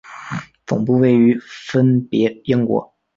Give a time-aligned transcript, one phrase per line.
[0.65, 2.95] 总部位于分别英国。